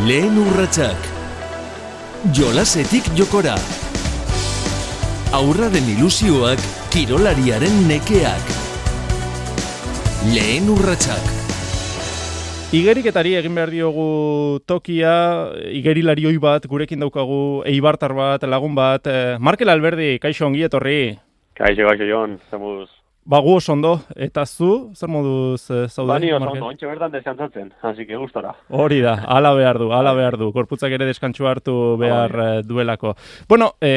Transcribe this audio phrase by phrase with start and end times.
[0.00, 0.96] Lehen urratsak.
[2.32, 3.52] Jolasetik jokora.
[5.36, 8.54] Aurraren ilusioak, kirolariaren nekeak.
[10.32, 11.26] Lehen urratsak.
[12.72, 14.06] Igeriketari egin behar diogu
[14.64, 15.12] tokia,
[15.68, 19.04] igerilarioi bat, gurekin daukagu, eibartar bat, lagun bat.
[19.04, 21.02] Eh, Markel Alberdi, kaixo ongi etorri.
[21.60, 22.88] Kaixo, kaixo, Jon, zemuz.
[23.30, 26.08] Ba, gu oso ondo, eta zu, zer moduz e, zaude?
[26.08, 28.56] Bani oso ondo, ontsa bertan deskantzatzen, hasi que gustora.
[28.74, 33.12] Hori da, ala behar du, ala behar du, korputzak ere deskantzu hartu behar e, duelako.
[33.48, 33.92] Bueno, e,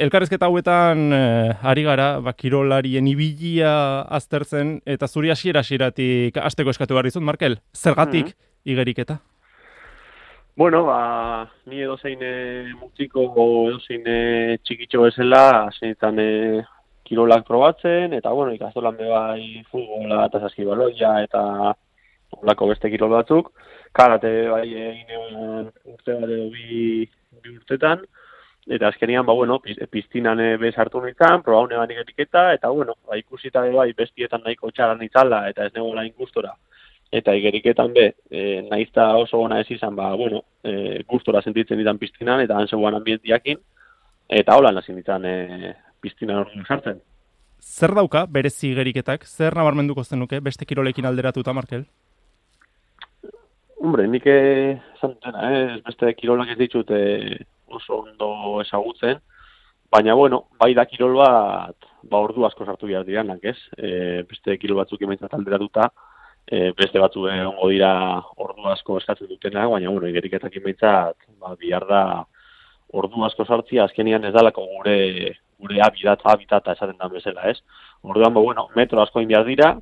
[0.00, 1.20] elkarrezketa hauetan e,
[1.68, 3.74] ari gara, ba, kirolarien ibilia
[4.20, 9.14] aztertzen, eta zuri hasiera hasieratik asteko eskatu behar dizut, Markel, zergatik mm igeriketa?
[10.58, 12.20] Bueno, ba, ni edo zein
[12.76, 13.22] mutiko,
[13.70, 14.02] edo zein
[14.66, 16.26] txikitxo bezala, zein e,
[17.08, 21.42] kirolak probatzen, eta bueno, ikastolan bai futbola eta saskibaloia eta
[22.42, 23.50] olako beste kirol batzuk.
[23.96, 27.08] Karate bai egin urte bat edo bi,
[27.42, 28.04] bi urtetan,
[28.68, 33.16] eta azkenian, ba, bueno, piztinan bez hartu nintzen, proba hone banik etiketa, eta bueno, ba,
[33.16, 36.52] ikusita bai bestietan nahiko txaran nitzala, eta ez negoela ikustora.
[37.10, 41.98] Eta igeriketan be, e, naizta oso ona ez izan, ba, bueno, e, gustora sentitzen ditan
[41.98, 43.62] piztinan, eta han zegoan ambientiakin,
[44.28, 47.00] eta hola nazi nintzen e, piztina orduan sartzen.
[47.58, 49.24] Zer dauka berezi geriketak?
[49.26, 51.84] Zer nabarmenduko zenuke beste kirolekin alderatuta, Markel?
[53.78, 55.80] Hombre, nik esan dena, eh?
[55.86, 57.38] beste kirolak ez ditut eh,
[57.70, 59.20] oso ondo ezagutzen,
[59.90, 63.56] baina, bueno, bai da kirol bat, ba ordu asko sartu behar dianak, ez?
[63.76, 65.88] E, beste kirol batzuk emaitzat alderatuta,
[66.46, 67.92] e, beste batzu ongo dira
[68.36, 72.02] ordu asko eskatzen dutena, baina, bueno, igeriketak emaitzat, ba, bihar da
[72.92, 74.98] ordu asko sartzia, azkenian ez dalako gure
[75.58, 77.58] gure habitat, habitata esaten da bezala, ez?
[78.02, 79.74] Orduan, ba, bueno, metro asko inbiar dira,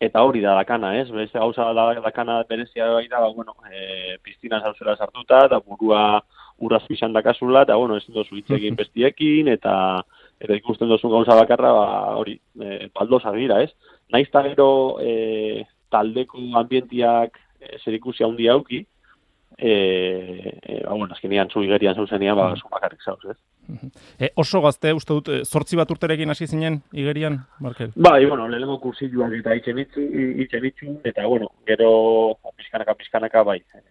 [0.00, 1.08] eta hori da dakana, ez?
[1.10, 6.22] Beste gauza da dakana berezia bai da, ba, bueno, e, piztina zauzera sartuta, eta burua
[6.58, 10.02] urraz pixan dakazula, eta, bueno, ez dozu hitzekin bestiekin, eta
[10.40, 11.86] eta ikusten dozu gauza bakarra, ba,
[12.20, 13.72] hori, e, baldoza dira, ez?
[14.12, 18.84] Naiz gero e, taldeko ambientiak e, zer ikusi handi hauki,
[19.58, 23.36] e, e, ba, bueno, azkenean zu igerian zauzenean, ba, zu bakarrik zauz, ez?
[24.20, 27.92] E, oso gazte, uste dut, sortzi bat urterekin hasi zinen igerian, Markel?
[27.96, 31.90] Ba, e, bueno, lehenko kursiluak eta itxen itxu, eta, bueno, gero
[32.56, 33.84] pizkanaka, pizkanaka, bai, e,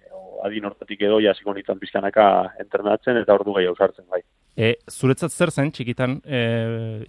[0.45, 2.27] adin hortatik edo, jasiko nintzen pizkanaka
[2.61, 4.21] entrenatzen, eta ordu gehiago sartzen, bai.
[4.55, 6.37] E, zuretzat zer zen, txikitan, e,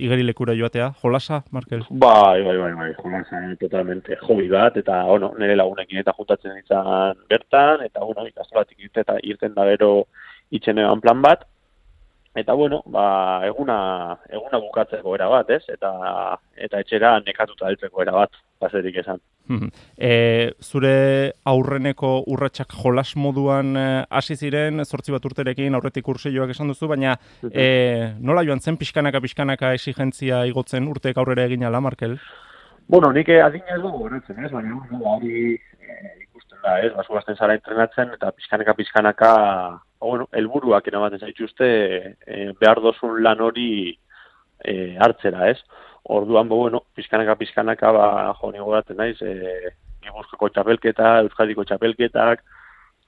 [0.03, 1.84] igeri lekura joatea, jolasa, Markel?
[1.91, 7.23] Bai, bai, bai, bai, jolasa, totalmente, hobi bat, eta, bueno, nire lagunekin eta juntatzen ditzen
[7.31, 9.93] bertan, eta, bueno, ikastolatik irten, eta irten da bero
[10.51, 11.47] itxen plan bat,
[12.34, 13.07] eta, bueno, ba,
[13.47, 13.78] eguna,
[14.27, 15.93] eguna bukatzeko era bat, ez, eta,
[16.67, 19.23] eta etxera nekatuta heltzeko era bat, paserik esan.
[19.49, 26.73] E, zure aurreneko urratsak jolas moduan eh, hasi ziren, zortzi bat urterekin aurretik urseioak esan
[26.73, 27.17] duzu, baina
[27.51, 32.19] e, nola joan zen pixkanaka pixkanaka exigentzia igotzen urteek aurrera egin ala, Markel?
[32.89, 34.79] Bueno, nik adina ez dugu horretzen, ez, baina
[35.15, 35.57] hori
[36.23, 39.33] ikusten da, ez, basu bazten zara entrenatzen, eta pixkanaka pixkanaka,
[40.03, 41.69] bueno, elburuak eramaten zaituzte,
[42.27, 43.71] e, behar dozun lan hori
[44.63, 45.59] e, hartzera, ez?
[46.09, 49.72] Orduan, bo, bueno, pizkanaka, pizkanaka, ba, jo, nigo naiz, e,
[50.06, 52.44] Gipuzkoko txapelketa, Euskadiko txapelketak,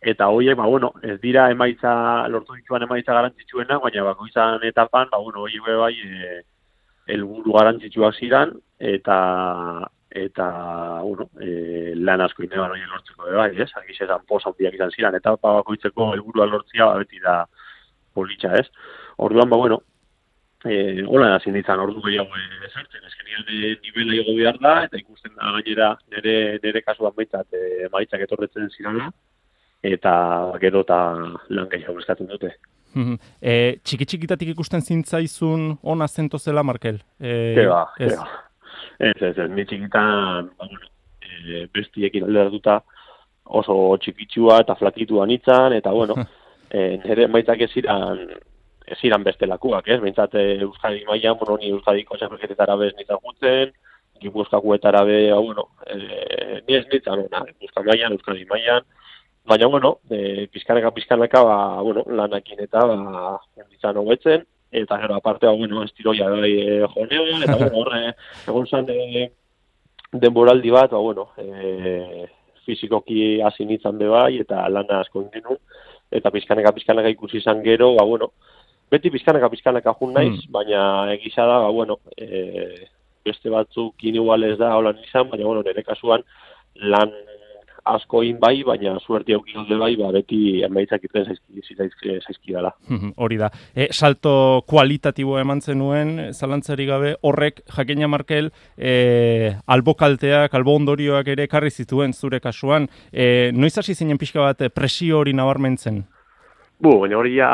[0.01, 1.93] eta horiek, ba, bueno, ez dira emaitza,
[2.29, 6.43] lortu dituan emaitza garantzitsuena, baina bako izan etapan, ba, bueno, hori bai, e,
[7.15, 9.19] elburu garantzitsuak ziran, eta,
[10.11, 10.49] eta,
[11.03, 13.71] bueno, e, lan asko ineban hori lortzeko, bai, ez?
[13.79, 17.45] Agizetan posa hundiak izan ziran, eta bako itzeko elburua lortzia, ba, beti da
[18.15, 18.67] politxa, ez?
[19.19, 19.83] Orduan, ba, bueno,
[20.65, 22.35] eh hola hasi nintzen ordu gehiago
[22.67, 27.47] ezartzen eskenian de nivela igo behar da eta ikusten da gainera nere nere kasuan baitzat
[27.55, 29.13] eh maitzak etorretzen zirala
[29.83, 30.13] eta
[30.61, 30.99] gero ta
[31.49, 32.51] lan gehiago eskatzen dute.
[33.41, 36.99] eh txiki txikitatik ikusten zintzaizun ona zento zela Markel.
[37.21, 38.13] Eh ba, ez.
[38.99, 40.91] Ez, ez, ez, ni txikitan, ba, bueno,
[41.23, 42.81] eh bestiekin alderatuta
[43.45, 46.15] oso txikitsua eta flakitua nitzan, eta bueno,
[46.71, 47.71] eh nere maitzak ez
[48.91, 50.01] ez iran beste lakuak, ez?
[50.03, 53.73] Bintzat, eh, Euskadi maian, bueno, ni Euskadiko txapelketetara bez nintzen gutzen,
[54.21, 58.87] Gipuzkakuetara be, ba, bueno, e, ni ez nintzen, ona, Euskadi maian, Euskadi maian,
[59.49, 65.47] baina, bueno, e, pizkanaka, pizkanaka, ba, bueno, lanakin eta, ba, nintzen hobetzen, eta gero, aparte,
[65.47, 68.03] ba, bueno, estiroia bai e, jonean, eta, bueno, horre,
[68.47, 69.29] egon zan, e,
[70.13, 72.27] denboraldi bat, ba, bueno, e,
[72.67, 75.61] fizikoki hasi nintzen be bai, eta lana asko indinun,
[76.11, 78.33] eta pizkanaka, pizkanaka ikusi izan gero, ba, bueno,
[78.91, 80.53] beti pizkanaka pizkanaka jun naiz, mm.
[80.53, 80.83] baina
[81.15, 82.87] egisa da, ba, bueno, e,
[83.25, 86.25] beste batzuk igual ez da holan izan, baina bueno, nire kasuan
[86.75, 87.13] lan
[87.89, 92.73] asko in bai, baina suerti aukin alde bai, ba, beti emaitzak irten zaizki, zaizki dela.
[93.17, 93.49] Hori da.
[93.75, 94.35] E, salto
[94.69, 102.13] kualitatibo eman zenuen, zalantzari gabe, horrek, jakina Markel, e, albokalteak, albo ondorioak ere karri zituen
[102.13, 102.91] zure kasuan.
[103.13, 106.05] E, noiz hasi zinen pixka bat presio hori nabarmentzen?
[106.79, 107.49] Bu, baina hori ja...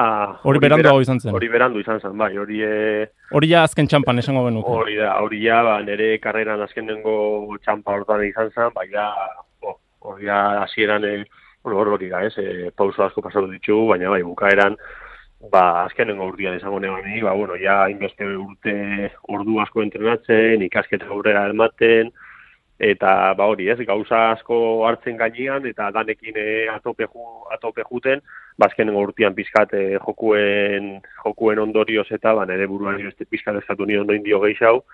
[0.45, 1.33] Hori berandu hau izan zen.
[1.37, 2.59] Hori berandu izan zen, bai, hori...
[2.61, 3.07] E...
[3.33, 4.69] Hori ja azken txampan esango benuke.
[4.83, 7.15] Hori da, hori ja, ba, nire karreran azken dengo
[7.65, 9.07] txampa hortan izan zen, bai da,
[10.05, 11.25] hori ja, hasieran, e,
[11.65, 14.77] bueno, hori hori da, ez, e, pauso asko pasatu ditugu, baina bai, bukaeran,
[15.49, 18.77] ba, azken dengo urtean izango neban, ba, bueno, ja, inbeste urte
[19.33, 22.13] ordu asko entrenatzen, ikasketa aurrera ematen,
[22.79, 24.57] eta ba hori, ez, gauza asko
[24.87, 28.21] hartzen gainean eta danekin e, atope, ju, atope juten,
[28.59, 33.87] bazken ba, urtean pizkat e, jokuen, jokuen ondorioz eta ba, nire buruan beste pizkat eskatu
[33.87, 34.85] nion doin dio gehiago,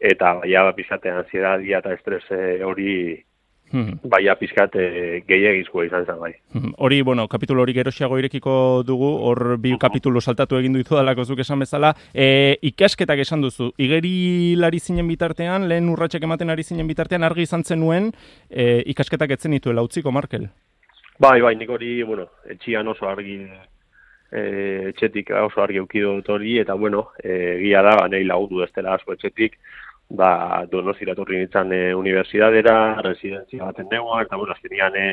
[0.00, 3.24] eta ba, pizkatean ansiedad eta estres e, hori
[3.70, 4.00] Hmm.
[4.10, 6.32] Baia pizkat e, gehiagizkoa izan zen bai.
[6.54, 6.72] Hmm.
[6.82, 8.54] Hori, bueno, kapitulo hori gerosiago irekiko
[8.86, 11.92] dugu, hor bi kapitulo saltatu egin duitu dalako zuk esan bezala.
[12.12, 17.46] E, ikasketak esan duzu, igeri lari zinen bitartean, lehen urratxek ematen ari zinen bitartean, argi
[17.46, 18.10] izan zenuen
[18.50, 20.48] e, ikasketak etzen dituela, utziko, Markel?
[21.20, 23.36] Bai, bai, nik hori, bueno, etxian oso argi,
[24.32, 24.42] e,
[24.90, 29.14] etxetik oso argi eukidot hori, eta bueno, e, gila da, nahi lagutu ez dela asko
[29.14, 29.58] etxetik,
[30.10, 35.06] ba, donos iraturri nintzen e, universidadera, residentzia baten negoa, eta bueno, azkenian e,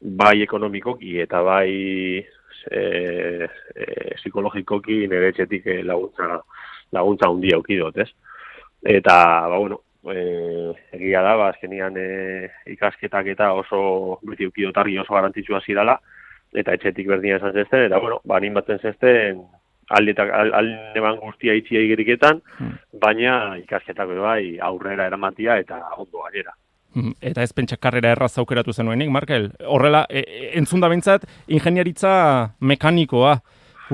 [0.00, 1.70] bai ekonomikoki eta bai
[2.70, 3.86] e, e,
[4.16, 6.40] psikologikoki nire etxetik e, laguntza,
[6.96, 8.08] laguntza hundi aukidot, ez?
[8.80, 9.16] Eta,
[9.52, 15.60] ba, bueno, e, egia da, ba, azkenian e, ikasketak eta oso beti eukidotarri oso garantitxua
[15.60, 15.98] zidala,
[16.56, 19.44] eta etxetik berdina esan zezten, eta, bueno, ba, batzen zezten,
[19.90, 22.74] aldetak aldeban guztia itzi egiriketan, hmm.
[23.02, 26.54] baina ikasketako bai aurrera eramatia eta ondo gainera.
[26.94, 27.14] Hmm.
[27.22, 29.50] Eta ez pentsa karrera erraz aukeratu zenuenik, Markel?
[29.66, 32.12] Horrela, e, e, entzunda bintzat, ingeniaritza
[32.60, 33.36] mekanikoa.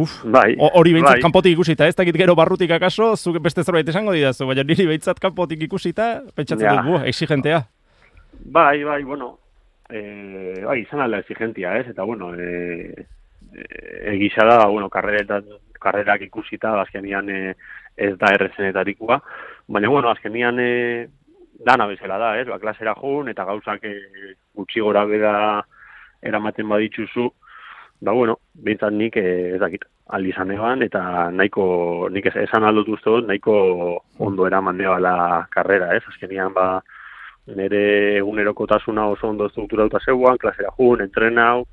[0.01, 1.25] Uf, bai, hori behintzat bai.
[1.25, 5.21] kanpotik ikusita, ez dakit gero barrutik akaso, zuk beste zerbait esango didazu, baina niri behintzat
[5.21, 6.83] kanpotik ikusita, pentsatzen ja.
[6.85, 7.63] dut, exigentea.
[8.53, 9.39] Bai, bai, bueno,
[9.89, 13.07] e, bai, izan alda exigentia, ez, eta bueno, e,
[14.13, 15.49] egisa da, bueno, karreretan
[15.81, 17.55] karrerak ikusita, azkenian e,
[17.97, 19.21] ez da errezenetarikoa,
[19.69, 20.71] baina, bueno, azkenian e,
[21.65, 23.97] dana bezala da, ez, ba, klasera jun, eta gauzak e,
[24.57, 25.35] gutxi gora beda
[26.23, 27.29] eramaten baditzuzu,
[28.01, 29.87] ba, bueno, bintzat nik e, ez dakit,
[30.17, 31.65] aldi izan eban, eta nahiko,
[32.13, 33.57] nik ez, esan aldut uste nahiko
[34.23, 36.83] ondo eraman la karrera, ez, azkenian, ba,
[37.55, 41.67] nire egunerokotasuna oso ondo strukturauta zeuan, klasera jun, entrenau,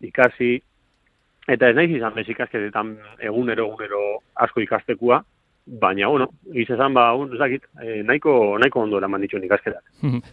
[0.00, 0.62] ikasi,
[1.46, 4.02] Eta ez naiz izan bez ikasketetan egunero egunero
[4.42, 5.20] asko ikastekua,
[5.66, 9.82] baina bueno, giz esan ba, un, ezakit, e, nahiko, nahiko ondo eraman dituen ikasketak.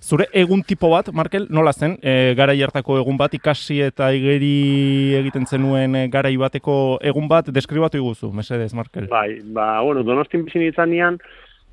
[0.01, 5.15] Zure egun tipo bat, Markel, nola zen, e, gara hartako egun bat, ikasi eta igeri
[5.21, 9.09] egiten zenuen e, gara bateko egun bat, deskribatu iguzu, mesedez, Markel?
[9.09, 11.17] Bai, ba, bueno, donostin bizin izan nian,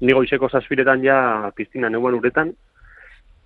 [0.00, 2.52] nigo izeko zazpiretan ja piztina neuan uretan,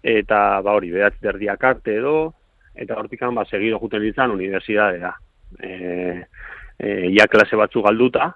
[0.03, 2.33] eta ba hori, behatz derdiak arte edo,
[2.75, 5.15] eta hortikan ba, segido juten ditzen universidadea
[5.61, 6.25] e,
[6.79, 8.33] e, ia klase batzu galduta,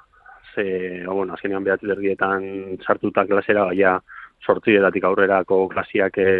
[0.55, 3.99] ze, bueno, azkenean behatzi dergietan sartuta klasera, baina
[4.45, 6.33] sortzi edatik aurrerako klasiak e,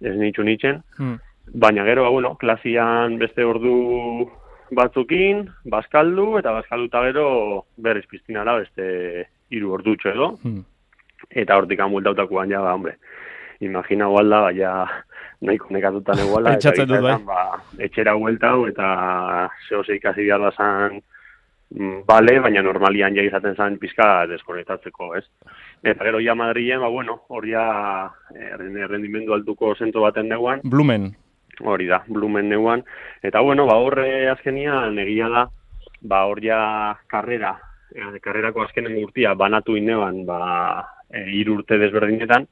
[0.00, 0.82] ez nitxu nitzen.
[0.98, 1.16] Hmm.
[1.54, 4.28] Baina gero, ba, bueno, klasian beste ordu
[4.76, 7.28] batzukin, bazkaldu, eta bazkalduta gero
[7.76, 10.32] berriz piztinara beste hiru ordutxo edo.
[10.42, 10.64] Hmm.
[11.30, 12.98] Eta hortik amultautakoan ja, ba, hombre,
[13.64, 14.74] imagina gualda, baina
[15.40, 17.14] nahiko nekatutan eguala, eta dut, bai.
[17.26, 17.44] ba,
[17.84, 18.88] etxera hueltau, eta
[19.68, 20.98] zehose ikasi behar da zan,
[21.74, 25.24] mm, bale, baina normalian ja izaten zan pizka deskonektatzeko, ez?
[25.84, 27.68] Eta gero ja Madrilen, ba, bueno, hori ja
[28.34, 30.64] eh, rendimendu altuko zento baten neuan.
[30.64, 31.12] Blumen.
[31.58, 32.84] Hori da, Blumen neuan.
[33.22, 35.48] Eta bueno, ba, horre azkenian egia da,
[36.02, 37.56] ba, hori ja karrera,
[37.94, 40.40] eh, karrerako azkenen urtia banatu ineban, ba,
[41.10, 42.46] e, eh, irurte desberdinetan,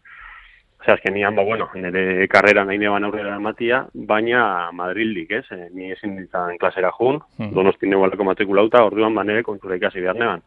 [0.87, 5.45] Ose, azkenian, ba, bueno, nire karrera nahi neban aurrera ematia, baina Madrildik, ez?
[5.50, 7.50] E, ni ezin ditzen klasera jun, hmm.
[7.57, 10.45] donosti nebaleko matrikulauta, orduan ba, nire kontura ikasi behar neban.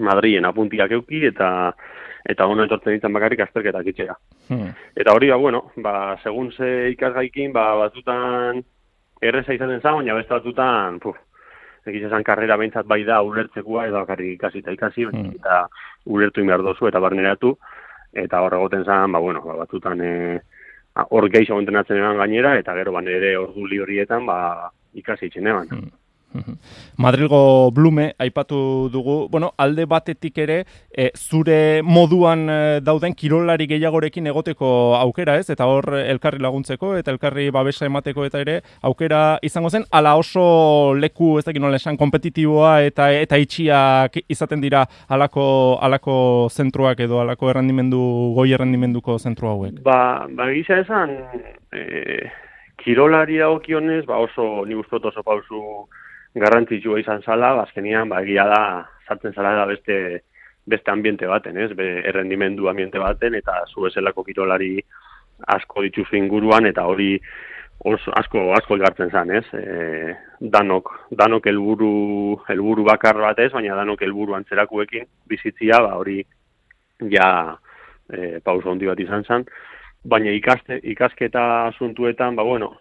[0.00, 1.50] Madrien apuntiak euki eta
[2.24, 4.16] eta ono etortzen ditzen bakarrik azterketak itxera.
[4.48, 4.72] Hmm.
[4.96, 8.64] Eta hori, ba, bueno, ba, segun ze ikasgaikin, ba, batutan
[9.20, 11.20] erreza izaten zan, baina beste batutan, puf,
[11.84, 15.36] egiz esan karrera behintzat bai da ulertzekoa, edo bakarrik ikasi eta ikasi, hmm.
[15.36, 15.66] eta
[16.08, 17.58] ulertu inbar dozu eta barneratu,
[18.14, 20.12] eta hor egoten zan, ba, bueno, ba, batzutan e,
[21.10, 25.68] hor gehiago entrenatzen eban gainera, eta gero ban ere ordu horietan ba, ikasi itxen eban.
[25.70, 25.90] Hmm.
[26.96, 34.26] Madrilgo Blume aipatu dugu, bueno, alde batetik ere e, zure moduan e, dauden kirolari gehiagorekin
[34.30, 35.48] egoteko aukera, ez?
[35.50, 40.94] Eta hor elkarri laguntzeko eta elkarri babesa emateko eta ere aukera izango zen ala oso
[40.98, 45.46] leku, ez dakit nola esan, kompetitiboa eta eta itxiak izaten dira alako
[45.82, 46.16] alako
[46.50, 48.00] zentruak edo alako errendimendu
[48.36, 49.82] goi errendimenduko zentru hauek.
[49.84, 51.18] Ba, ba gisa esan
[51.72, 52.30] eh
[52.84, 55.88] kirolari dagokionez, ba oso ni gustot oso pausu
[56.34, 57.66] garrantzitsua izan zala, ba,
[58.08, 58.60] ba, egia da,
[59.06, 60.22] sartzen zara da beste,
[60.66, 61.72] beste ambiente baten, ez?
[61.76, 64.78] Be, errendimendu ambiente baten, eta zu eselako kirolari
[65.54, 67.18] asko dituzu inguruan, eta hori
[67.84, 69.44] oso, asko, asko elgartzen zan, ez?
[69.54, 71.92] E, danok, danok helburu
[72.48, 76.22] helburu bakar bat ez, baina danok helburu antzerakuekin bizitzia, ba, hori
[77.12, 77.28] ja
[78.10, 79.46] e, pauso handi bat izan zan,
[80.04, 82.74] baina ikaste, ikasketa asuntuetan, ba, bueno,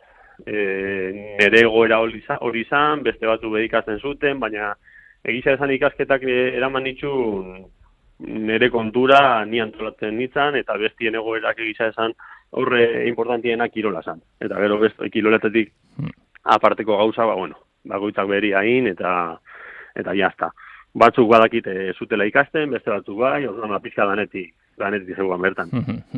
[0.45, 4.73] e, nere egoera hori izan, beste batu bedikatzen zuten, baina
[5.23, 7.11] egisa esan ikasketak eraman nitu
[8.23, 12.13] nere kontura ni antolatzen nintzen, eta bestien egoerak egisa esan
[12.51, 14.21] horre importantiena kirola zan.
[14.39, 16.17] Eta gero beste kiroletetik hmm.
[16.55, 17.57] aparteko gauza, ba, bueno,
[17.89, 19.39] bagoitzak beri hain, eta
[19.95, 20.51] eta jazta.
[20.93, 25.71] Batzuk badakite zutela ikasten, beste batzuk bai, orduan pizka danetik lanetik zegoan bertan.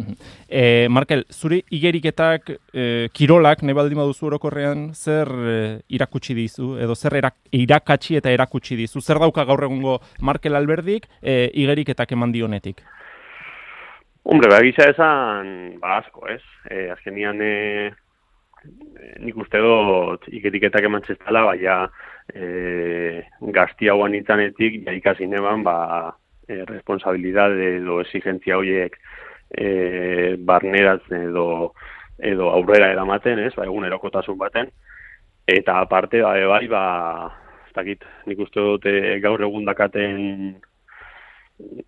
[0.50, 2.86] e, Markel, zuri igeriketak, e,
[3.16, 5.58] kirolak, nahi baldin baduzu orokorrean, zer e,
[5.98, 9.02] irakutsi dizu, edo zer erak, irakatsi eta erakutsi dizu?
[9.02, 12.84] Zer dauka gaur egungo Markel Alberdik e, igeriketak eman dionetik?
[14.26, 16.42] Hombre, ba, gisa esan, ba, asko, ez?
[16.72, 17.92] E, azkenian, e,
[19.22, 21.76] nik uste dut igeriketak eman txestala, baina
[22.34, 23.22] e,
[23.54, 25.76] gazti hauan itzanetik, ja ikasi neban, ba,
[26.48, 28.98] e, responsabilidade edo exigentzia horiek
[29.50, 31.74] e, barneratzen edo
[32.18, 34.70] edo aurrera eramaten, ez, ba, egun baten,
[35.48, 36.84] eta aparte, ba, bai, ba,
[37.68, 40.56] ez dakit, nik uste dute gaur egun dakaten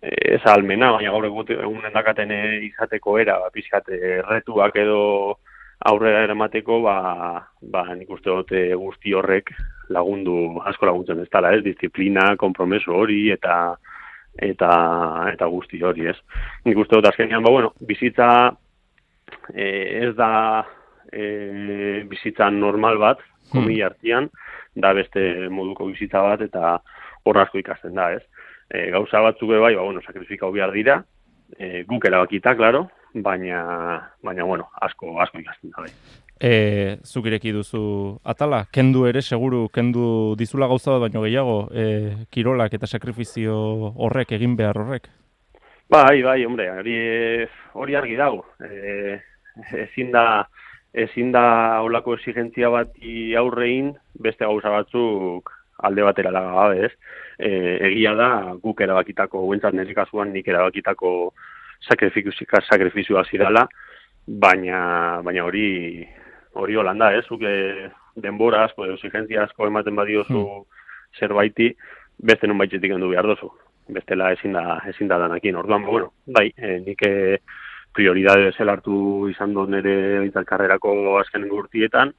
[0.00, 2.30] ez almena, baina gaur egun dakaten
[2.68, 5.38] izateko era, ba, pizkate, erretuak edo
[5.88, 9.52] aurrera eramateko, ba, ba, nik uste dute guzti horrek
[9.88, 13.78] lagundu, asko laguntzen ez tala, ez, disiplina, kompromeso hori, eta
[14.38, 14.70] eta
[15.32, 16.16] eta guzti hori, ez.
[16.66, 18.28] Nik uste dut azkenean, ba, bueno, bizitza
[19.54, 19.66] e,
[20.04, 20.64] ez da
[21.12, 24.28] e, bizitza normal bat, komi hmm.
[24.76, 26.78] da beste moduko bizitza bat, eta
[27.24, 28.22] horrazko ikasten da, ez.
[28.70, 31.02] E, gauza batzuk bai, ba, bueno, sakrifikau behar dira,
[31.58, 33.60] e, guk erabakita, klaro, baina,
[34.22, 39.66] baina, bueno, asko, asko ikasten da, bai e, zuk ireki duzu atala, kendu ere, seguru,
[39.74, 43.56] kendu dizula gauza bat baino gehiago, e, kirolak eta sakrifizio
[43.96, 45.08] horrek, egin behar horrek?
[45.88, 46.96] Bai, bai, hombre, hori,
[47.74, 48.44] hori argi dago.
[48.60, 49.18] E,
[49.84, 50.46] ezin da,
[50.92, 51.44] ezin da
[51.84, 52.92] olako exigentzia bat
[53.40, 56.92] aurrein, beste gauza batzuk alde batera laga gabe, ez?
[57.38, 57.50] E,
[57.90, 58.30] egia da,
[58.62, 61.32] guk erabakitako, guentzat nire kasuan, nik erabakitako
[61.86, 63.68] sakrifizioa zidala,
[64.26, 64.78] baina,
[65.24, 65.68] baina hori
[66.58, 67.50] hori holanda, ez, zuke
[68.18, 70.66] denbora asko, exigentzia asko ematen badiozu hmm.
[71.18, 71.72] zerbaiti,
[72.18, 73.50] beste nun baitzetik endu behar dozu.
[73.88, 75.56] Bestela ezin da, ezin da danakin.
[75.56, 77.38] Orduan, bueno, bai, e, nik eh,
[77.96, 82.12] prioridade zel hartu izan dut nire karrerako azken gurtietan,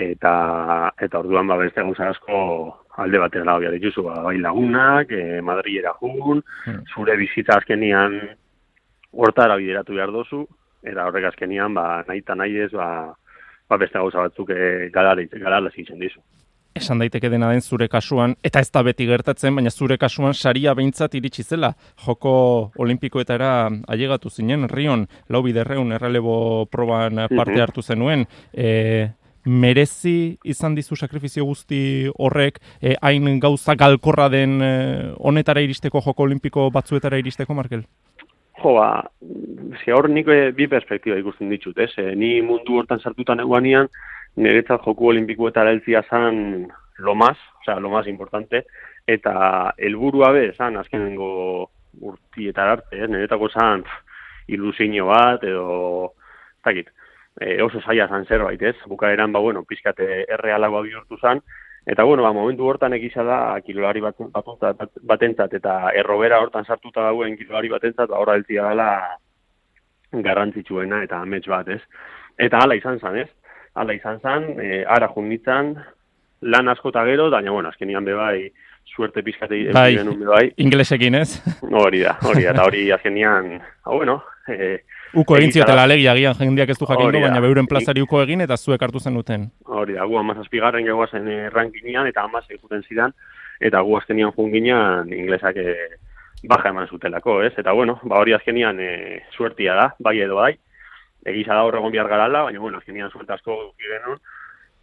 [0.00, 0.32] eta
[0.98, 2.38] eta orduan ba beste gauza asko
[3.00, 6.86] alde batera behar dituzu, ba, bai lagunak, e, Madrilera jun, hmm.
[6.94, 8.18] zure bizitza azkenian
[9.12, 10.46] hortara bideratu behar dozu,
[10.82, 13.14] eta horrek azkenian, ba, nahi eta nahi ez, ba,
[13.70, 16.20] ba beste gauza batzuk e, galala zitzen dizu.
[16.74, 20.74] Esan daiteke dena den zure kasuan, eta ez da beti gertatzen, baina zure kasuan saria
[20.78, 21.72] behintzat iritsi zela.
[22.04, 22.34] Joko
[22.78, 23.52] olimpikoetara
[23.90, 27.64] ailegatu zinen, rion, lau biderreun, errelebo proban parte mhm.
[27.64, 28.26] hartu zenuen.
[28.54, 29.10] E,
[29.44, 31.82] merezi izan dizu sakrifizio guzti
[32.18, 34.72] horrek, e, hain gauza galkorra den e,
[35.18, 37.82] honetara iristeko, joko olimpiko batzuetara iristeko, Markel?
[38.60, 38.88] Jo, ba,
[39.80, 41.90] zi hor nik eh, bi perspektiba ikusten ditut, ez?
[41.96, 43.88] E, ni mundu hortan sartutan eguanian,
[44.36, 46.68] niretzat joku olimpiko eta heltzia zan
[47.00, 48.66] lo más, o sea, lo más importante,
[49.06, 53.08] eta helburua be, zan, azkenengo urtietar arte, ez?
[53.08, 53.84] Niretako zan
[54.52, 56.12] ilusinio bat, edo,
[56.64, 56.92] takit,
[57.40, 58.76] e, oso zaila zan zerbait, ez?
[58.86, 61.40] Bukaeran, ba, bueno, pizkate errealagoa bihurtu zan,
[61.86, 64.18] Eta bueno, ba, momentu hortan egiza da kilolari bat,
[65.02, 68.90] batentzat eta errobera hortan sartuta dagoen kilolari batentzat, ba, horra eltia dela
[70.12, 71.80] garrantzitsuena eta amets bat, ez?
[72.38, 73.28] Eta hala izan zan, ez?
[73.74, 75.74] Hala izan zan, e, ara junditzan,
[76.42, 78.50] lan asko eta gero, daina, bueno, azkenian bebai,
[78.90, 79.94] suerte pizkate bai,
[80.26, 81.40] bai, inglesekin, ez?
[81.62, 83.54] Hori da, hori da, eta hori azkenian,
[83.86, 84.80] hau, bueno, e,
[85.12, 85.66] Uko egin Egia da.
[85.66, 86.96] ziotela alegia agian jendeak ez du da.
[86.96, 89.50] baina beuren plazari uko egin eta zuek hartu zenuten.
[89.64, 93.12] Hori da, gu amazazpigarren gegoazen eh, rankingian eta amazai juten zidan,
[93.60, 95.96] eta gu azkenian junginan inglesak eh,
[96.44, 97.52] baja eman zutelako, ez?
[97.58, 100.54] Eta bueno, ba hori azkenian eh, suertia da, bai edo bai,
[101.26, 104.20] egiza da horregon behar garala, baina bueno, azkenian suerte asko genuen,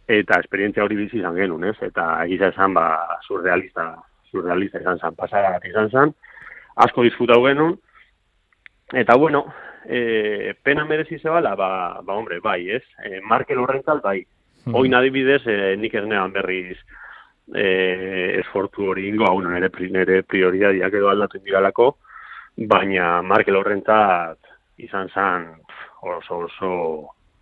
[0.08, 1.76] eta esperientzia hori bizi izan genuen, ez?
[1.82, 3.94] Eta egiza esan, ba, surrealista,
[4.30, 6.14] surrealista izan zen, pasara izan zen,
[6.76, 7.78] asko disfrutau genuen,
[8.92, 9.46] eta bueno,
[9.88, 11.70] eh, pena merezi zebala, ba,
[12.04, 12.84] ba hombre, bai, ez?
[13.04, 14.20] Eh, Markel horrentzat, bai,
[14.68, 14.74] Hmm.
[14.74, 16.76] Oin adibidez, eh, nik ez nean berriz
[17.56, 21.86] eh, esfortu hori ingo, hau nire, nire prioridadiak edo aldatu indiralako,
[22.68, 24.38] baina Markel horrentzat
[24.76, 25.46] izan zen
[26.02, 26.72] oso oso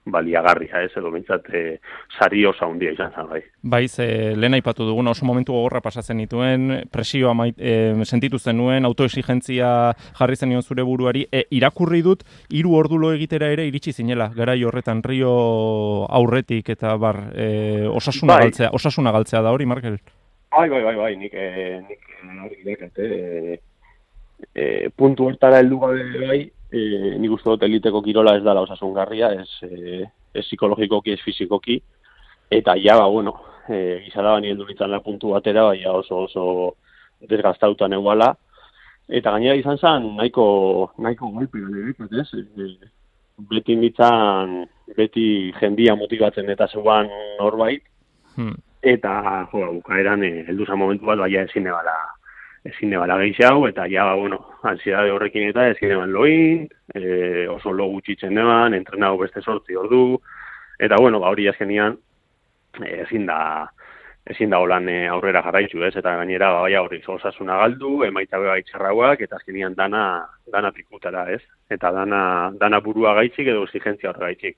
[0.06, 1.78] baliagarria, ez, edo bintzat eh,
[2.16, 3.40] sari oso handia izan zen, bai.
[3.62, 8.86] Bai, ze lehen aipatu duguna oso momentu gogorra pasatzen dituen, presioa mait, e, sentitu zenuen,
[8.86, 9.70] autoexigentzia
[10.18, 15.02] jarri zenion zure buruari, e, irakurri dut hiru ordulo egitera ere iritsi zinela, garai horretan
[15.02, 15.32] rio
[16.06, 18.44] aurretik eta bar, e, osasuna Bai.
[18.46, 19.98] galtzea, osasuna galtzea da hori, Markel?
[20.50, 22.06] Bai, bai, bai, bai, nik, eh, nik
[22.44, 23.58] hori dekat, eh,
[24.54, 26.38] eh, puntu hortara heldu gabe bai,
[26.73, 31.80] eh, nik uste dut eliteko kirola ez dala osasungarria, ez, eh, ez psikologikoki, ez fizikoki,
[32.50, 33.35] eta ja, ba, bueno,
[33.68, 36.44] eh, gizara bani heldu nintzen la puntu batera, bai, oso oso
[37.28, 38.35] desgastauta neuala,
[39.08, 41.58] eta gainera izan zen nahiko, nahiko golpe
[42.20, 42.28] ez?
[42.35, 42.90] Eh,
[43.50, 44.64] beti nintzen,
[44.96, 47.82] beti jendia motibatzen eta zeuan norbait,
[48.37, 48.52] Hmm.
[48.82, 51.94] eta jo, bukaeran eh, heldu zen momentu bat baina ezin nebala
[52.66, 57.87] ezin nebala gehiago eta ja bueno, ansiedade horrekin eta ezin neban loin, e, oso lo
[57.94, 60.20] gutxitzen neban, entrenago beste sortzi ordu
[60.78, 61.96] eta bueno, ba hori azkenian
[62.85, 63.38] eh, ezin da
[64.26, 65.94] ezin da holan eh, aurrera jarraitu, ez?
[65.96, 71.28] Eta gainera ba baia hori osasuna galdu, emaitza be txarrauak eta azkenian dana dana pikutara,
[71.30, 71.42] ez?
[71.70, 74.56] Eta dana dana burua gaitzik edo exigentzia horregaitzik.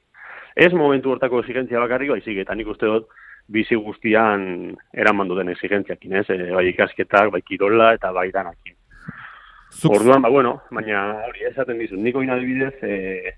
[0.57, 3.12] Ez momentu hortako exigentzia bakarrik baizik eta nik uste dut
[3.49, 6.26] bizi guztian eraman duten exigentziakin, ez?
[6.31, 8.76] E, bai ikasketak, bai kirola eta bai danakin.
[9.73, 13.33] Zuk, Orduan, ba, bueno, baina hori esaten dizut, niko inadibidez, e,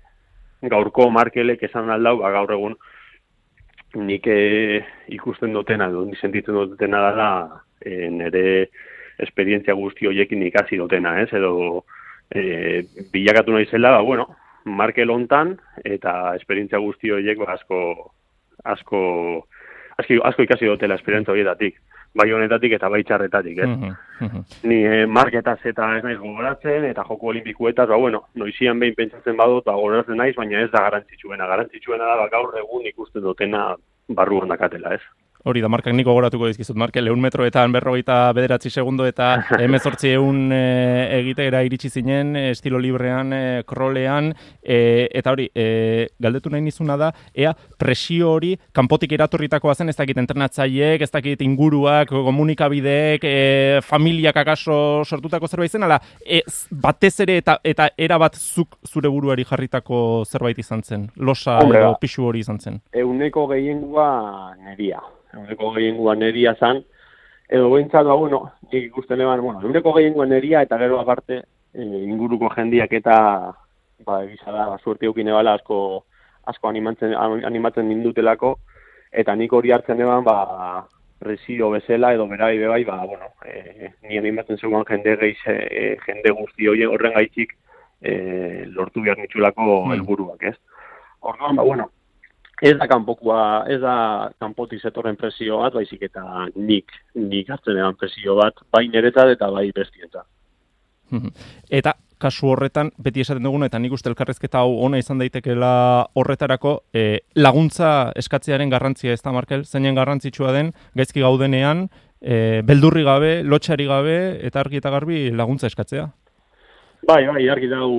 [0.71, 2.77] gaurko markelek esan aldau, ba, gaur egun
[3.99, 7.31] nik e, ikusten dutena, edo nik sentitzen dutena dela
[7.81, 8.45] e, nire
[9.21, 11.29] esperientzia guzti horiekin ikasi dutena, ez?
[11.35, 11.83] Edo
[12.31, 14.29] e, bilakatu naizela, ba, bueno,
[14.65, 17.81] markel hontan eta esperientzia guzti horiek ba, asko,
[18.63, 19.01] asko,
[20.01, 21.79] asko, asko ikasi dutela esperientzia horietatik.
[22.17, 23.69] Bai honetatik eta bai txarretatik, ez?
[23.69, 24.41] Mhm.
[24.67, 29.37] ni eh, marketaz eta ez naiz gogoratzen, eta joko olimpikuetaz, ba, bueno, noizian behin pentsatzen
[29.37, 31.47] badut, ba, gogoratzen naiz, baina ez da garrantzitsuena.
[31.47, 33.69] Garrantzitsuena da, ba, gaur egun ikusten dutena
[34.09, 35.20] barruan dakatela, ez?
[35.43, 39.31] Hori da, markak nik gogoratuko dizkizut, Markel, eun metroetan berrogeita bederatzi segundo eta
[39.65, 40.59] emezortzi eun e,
[41.17, 44.27] egitera iritsi zinen, e, estilo librean, e, krolean,
[44.61, 49.95] e, eta hori, e, galdetu nahi nizuna da, ea presio hori kanpotik eratorritakoa zen, ez
[49.97, 54.75] dakit entrenatzaileek, ez dakit inguruak, komunikabideek, e, familiak akaso
[55.09, 59.47] sortutako zerbait zen, ala, e, z- batez ere eta, eta era bat zuk zure buruari
[59.49, 61.97] jarritako zerbait izan zen, losa Hombre, edo ba.
[62.05, 62.77] pixu hori izan zen.
[62.93, 65.01] Euneko gehiengoa neria.
[65.33, 66.83] Euneko gehiengoa neria zan,
[67.49, 71.41] edo behintzat, ba, bueno, nik ikusten eban, bueno, euneko gehiengoa neria, eta gero aparte,
[71.73, 73.15] e, inguruko jendiak eta,
[74.05, 76.05] ba, egisa da, suerte eukin ebala asko,
[76.51, 78.57] asko animatzen, animatzen nindutelako,
[79.11, 80.87] eta nik hori hartzen eban, ba,
[81.21, 86.31] presio bezala edo berai bebai, ba, bueno, e, ni animatzen zegoen jende gehiz, e, jende
[86.33, 87.53] guzti horien horren gaitzik
[88.01, 89.91] e, lortu behar nitxulako Hmm.
[89.93, 90.55] helburuak, ez?
[91.19, 91.89] Orduan, ba, bueno,
[92.61, 93.95] ez da kanpokoa, ez da
[94.39, 99.49] kanpotik zetorren presio bat, baizik eta nik, nik hartzen edan presio bat, bai niretzat eta
[99.53, 100.27] bai bestientzat.
[101.11, 101.33] Mhm.
[101.81, 105.71] Eta kasu horretan, beti esaten duguna, eta nik uste elkarrezketa hau ona izan daitekeela
[106.13, 111.87] horretarako, e, laguntza eskatzearen garrantzia ez da, Markel, zeinen garrantzitsua den, gaizki gaudenean,
[112.21, 116.05] e, beldurri gabe, lotxari gabe, eta argi eta garbi laguntza eskatzea.
[117.09, 117.89] Bai, bai, argi dau,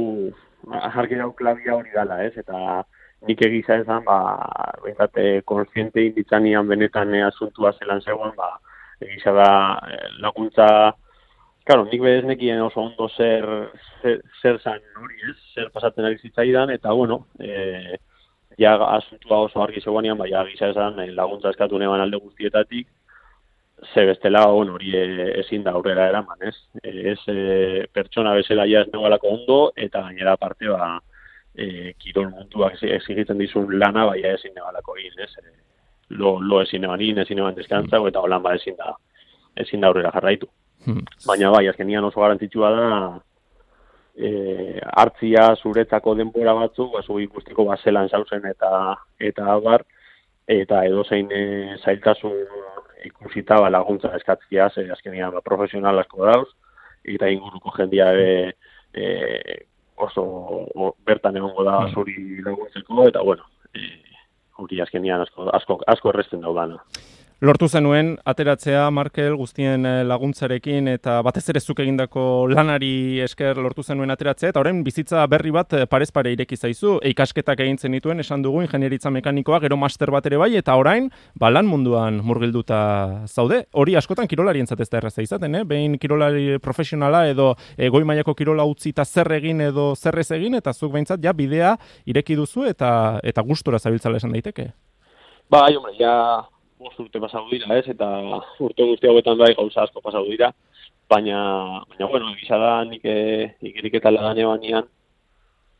[0.71, 2.85] argi dau klabia hori dala, ez, eta
[3.29, 4.19] nik egiza ezan, ba,
[4.83, 8.57] behintzat, eh, konsiente inditzanian benetan eh, asuntua zelan zegoen, ba,
[9.01, 9.49] egiza da
[9.91, 10.69] eh, laguntza,
[11.65, 13.45] Claro, nik bez nekien oso ondo zer,
[14.03, 17.99] zer, zer zan hori ez, zer pasatzen ari zitzaidan, eta bueno, e,
[18.59, 22.89] ja asuntua oso argi zegoanean, bai, gisa esan laguntza eskatu neban alde guztietatik,
[23.95, 24.91] ze bestela on hori
[25.45, 26.57] ezin da aurrera eraman, ez?
[26.83, 30.99] Ez e, pertsona bezala ja ez ondo, eta gainera parte ba,
[31.55, 35.31] e, kirol munduak exi- exigitzen dizun lana, bai ezin negoalako egin, ez?
[35.39, 35.55] E,
[36.21, 38.95] lo, lo ezin neban egin, ezin neban deskantza, eta holan ba ezin da,
[39.57, 40.49] ezin da aurrera jarraitu.
[40.85, 41.05] Hmm.
[41.27, 42.87] Baina bai, azkenian oso garantzitsua da
[44.17, 48.73] e, hartzia zuretzako denbora batzuk, ba, zu ikusteko baselan zauzen eta
[49.21, 49.85] eta abar,
[50.49, 51.43] eta edozein e,
[51.85, 52.37] zailtasun
[53.09, 56.49] ikusita ba, laguntza eskatzia, ze azkenian ba, profesional asko dauz,
[57.05, 58.53] eta inguruko jendia e,
[58.95, 59.07] e,
[59.97, 61.93] oso o, bertan egongo da mm.
[61.95, 63.89] zuri laguntzeko, eta bueno, e,
[64.63, 66.83] hori azkenian asko, asko, asko erresten daudana.
[67.43, 73.83] Lortu zenuen, ateratzea, Markel, guztien eh, laguntzarekin eta batez ere zuk egindako lanari esker lortu
[73.83, 78.23] zenuen ateratzea, eta horren bizitza berri bat eh, parez pare ireki zaizu, eikasketak egin zenituen,
[78.23, 82.79] esan dugu, ingenieritza mekanikoa, gero master bat ere bai, eta orain, ba, lan munduan murgilduta
[83.27, 83.65] zaude.
[83.75, 85.65] Hori askotan kirolari entzat ez da erraza izaten, eh?
[85.67, 90.29] behin kirolari profesionala edo e, goi mailako kirola utzi eta zer egin edo zer ez
[90.39, 91.75] egin, eta zuk behintzat, ja, bidea
[92.07, 94.71] ireki duzu eta eta gustura zabiltzala esan daiteke.
[95.51, 96.15] Ba, hombre, ja,
[96.83, 98.09] bost urte pasau dira, ez, eta
[98.67, 100.53] urte guzti hauetan bai gauza asko pasau dira,
[101.11, 101.39] baina,
[101.91, 104.89] baina bueno, egisa da, nik eh, ikirik eta lagane banian,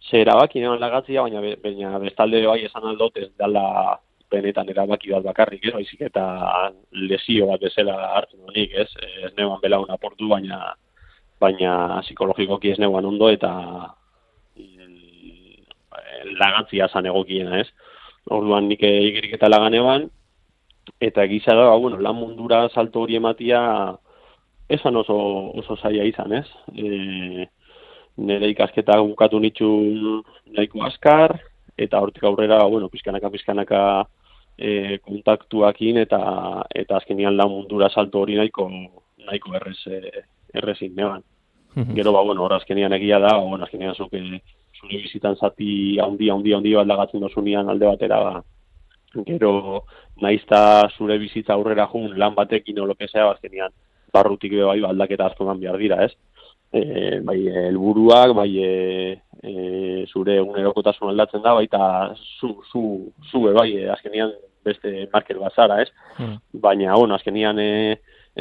[0.09, 3.99] ze erabaki neban lagatzia, baina, baina bestalde bai esan aldot ez dala
[4.33, 6.25] benetan erabaki bat bakarrik, ez, baizik eta
[7.11, 8.89] lesio bat bezala hartu nik, ez,
[9.27, 10.75] ez neban bela una portu, baina,
[11.43, 13.53] baina psikologikoki ez neban ondo, eta
[14.57, 14.99] mm,
[16.41, 17.69] lagatzia zan egokiena, ez.
[18.31, 20.11] Orduan nik ikirik eta lagane ban,
[21.01, 23.61] eta gisa da, ba, bueno, lan mundura salto hori ematia
[24.69, 25.17] esan oso,
[25.59, 26.47] oso zaila izan, ez?
[26.75, 27.47] E,
[28.23, 29.71] nire ikasketa bukatu nitxu
[30.57, 31.39] nahiko askar,
[31.77, 33.83] eta hortik aurrera, bueno, pizkanaka, pizkanaka
[34.57, 36.23] e, kontaktuakin, eta
[36.75, 38.69] eta azkenian lan mundura salto hori nahiko,
[39.27, 41.23] nahiko errez, e, errezin, neban.
[41.97, 44.21] Gero, ba, bueno, hor azkenian egia da, ba, bueno, azkenian zuke
[44.77, 48.43] zure bizitan zati handi, handi, handi bat lagatzen dozunean alde batera, ba,
[49.27, 49.85] gero
[50.23, 53.73] naizta zure bizitza aurrera jun lan batekin o lokesea bazkenian
[54.13, 56.13] barrutik bai aldaketa asko man behar dira, ez?
[56.73, 58.71] E, bai helburuak, bai e,
[59.43, 59.53] e,
[60.09, 62.83] zure egunerokotasun aldatzen da, baita zu, zu,
[63.31, 64.33] zu bai, azkenian
[64.65, 65.91] beste marker bazara, ez?
[66.17, 66.39] Hmm.
[66.65, 67.71] Baina, bueno, azkenian e,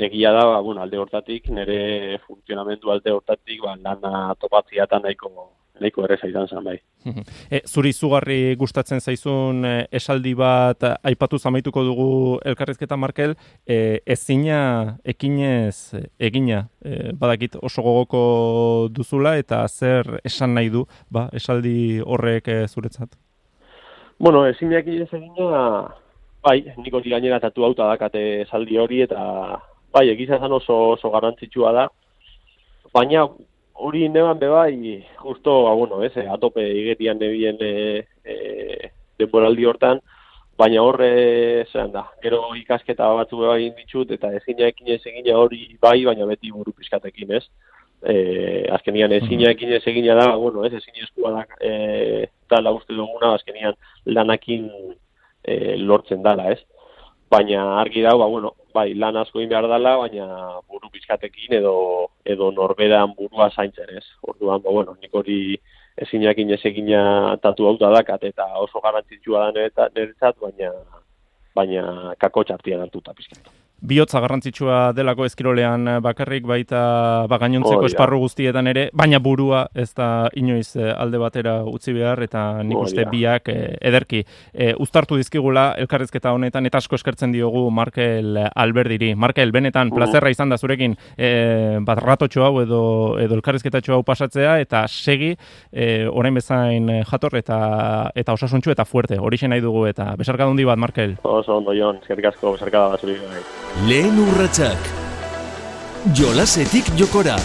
[0.08, 5.32] egia da, ba, bueno, alde hortatik, nire funtzionamendu alde hortatik, ba, lana topatziatan nahiko
[5.80, 6.78] nahiko erreza izan zen bai.
[7.56, 12.10] e, zuri zugarri gustatzen zaizun e, esaldi bat aipatu zamaituko dugu
[12.46, 18.24] elkarrizketa Markel, e, ezina ekinez egina e, badakit oso gogoko
[18.92, 23.18] duzula eta zer esan nahi du ba, esaldi horrek e, zuretzat?
[24.22, 25.62] Bueno, ezina ekinez egina
[26.46, 29.22] bai, nik hori gainera tatu hauta dakate esaldi hori eta
[29.94, 31.88] bai, egizan oso, oso garrantzitsua da,
[32.94, 33.26] baina
[33.82, 40.02] hori neban bebai, justo, ba, bueno, ez, atope igetian nebien e, e, denboraldi hortan,
[40.58, 45.64] baina horre, zean da, gero ikasketa batzu bebai ditut, eta ezina ekin ez egina hori
[45.82, 47.46] bai, baina beti buru pizkatekin, ez?
[48.02, 48.16] E,
[48.78, 49.56] azkenian ezina mhm.
[49.56, 54.70] ekin ez egina da, bueno, ez, ezin eskua da, e, da uste duguna, azkenian lanakin
[55.44, 56.62] e, lortzen dala, ez?
[57.32, 60.26] Baina argi dago, ba, bueno, bai, lan asko egin behar dela, baina
[60.68, 61.76] buru pizkatekin edo
[62.34, 64.04] edo norberan burua zaintzen ez.
[64.34, 65.40] Orduan, ba, bueno, nik hori
[66.06, 67.02] ezinakin ezekina
[67.44, 70.72] tatu hau dakat eta oso garrantzitsua da niretzat, baina
[71.56, 76.82] baina kako txartian hartuta pizkatu bihotza garrantzitsua delako ezkirolean eh, bakarrik baita
[77.30, 82.22] ba gainontzeko esparru guztietan ere, baina burua ez da inoiz eh, alde batera utzi behar
[82.22, 84.22] eta nik uste biak eh, ederki
[84.54, 89.14] e, uztartu dizkigula elkarrizketa honetan eta asko eskertzen diogu Markel Alberdiri.
[89.16, 92.82] Markel, benetan uh plazerra izan da zurekin e, bat ratotxo hau edo,
[93.22, 95.34] edo elkarrizketatxo hau pasatzea eta segi
[95.72, 97.60] e, orain bezain jator eta
[98.16, 101.18] eta osasuntxu eta fuerte, hori nahi dugu eta besarkadundi bat, Markel.
[101.24, 104.78] Oso ondo, Jon, eskerrik asko, besarkada bat Lehen urratsak.
[106.14, 107.38] Jolasetik jokora.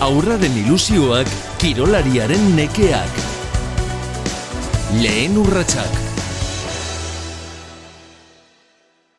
[0.00, 1.30] Aurra den ilusioak
[1.62, 3.22] Kirolariaren nekeak.
[4.98, 6.07] Lehen urratsak